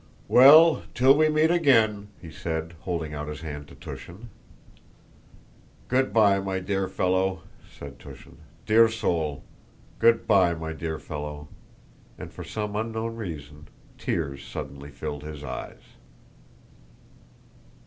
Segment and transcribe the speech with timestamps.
[0.27, 4.29] "Well, till we meet again..." he said, holding out his hand to Túshin.
[5.89, 7.43] "Good by, my dear fellow,"
[7.77, 8.37] said Túshin.
[8.65, 9.43] "Dear soul!
[9.99, 11.49] Good by, my dear fellow!"
[12.17, 13.67] and for some unknown reason
[13.99, 15.83] tears suddenly filled his eyes.